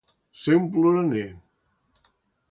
Ser 0.43 0.55
un 0.59 0.63
ploraner. 0.75 1.25